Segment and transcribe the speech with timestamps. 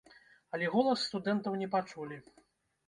[0.57, 2.23] Але голас студэнтаў не пачулі.